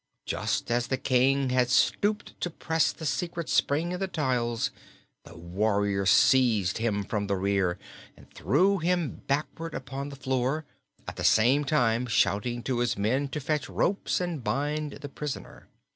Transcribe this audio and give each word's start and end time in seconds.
Just 0.25 0.71
as 0.71 0.87
the 0.87 0.97
King 0.97 1.51
had 1.51 1.69
stooped 1.69 2.33
to 2.41 2.49
press 2.49 2.91
the 2.91 3.05
secret 3.05 3.47
spring 3.49 3.91
in 3.91 3.99
the 3.99 4.07
tiles, 4.07 4.71
the 5.25 5.37
warrior 5.37 6.07
seized 6.07 6.79
him 6.79 7.03
from 7.03 7.27
the 7.27 7.35
rear 7.35 7.77
and 8.17 8.27
threw 8.33 8.79
him 8.79 9.21
backward 9.27 9.75
upon 9.75 10.09
the 10.09 10.15
floor, 10.15 10.65
at 11.07 11.17
the 11.17 11.23
same 11.23 11.63
time 11.63 12.07
shouting 12.07 12.63
to 12.63 12.79
his 12.79 12.97
men 12.97 13.27
to 13.27 13.39
fetch 13.39 13.69
ropes 13.69 14.19
and 14.19 14.43
bind 14.43 14.93
the 14.93 15.07
prisoner. 15.09 15.67